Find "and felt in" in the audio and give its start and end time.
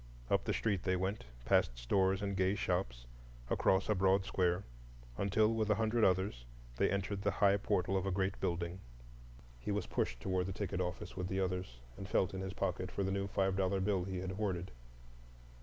11.97-12.41